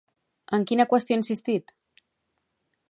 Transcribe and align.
En 0.57 0.63
quina 0.71 0.87
qüestió 0.93 1.17
ha 1.17 1.21
insistit? 1.21 1.75